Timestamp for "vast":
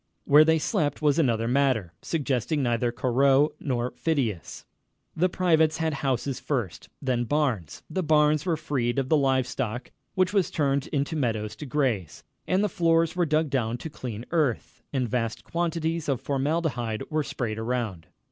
15.07-15.43